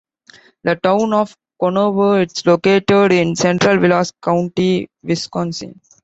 [0.63, 5.79] The Town of Conover is located in central Vilas County, Wisconsin.